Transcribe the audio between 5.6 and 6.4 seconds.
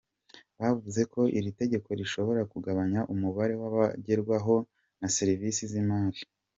z’imari.